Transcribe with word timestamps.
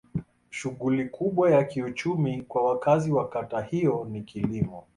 Shughuli 0.49 1.09
kubwa 1.09 1.51
ya 1.51 1.63
kiuchumi 1.63 2.41
kwa 2.41 2.63
wakazi 2.65 3.11
wa 3.11 3.29
kata 3.29 3.61
hiyo 3.61 4.07
ni 4.11 4.21
kilimo. 4.23 4.83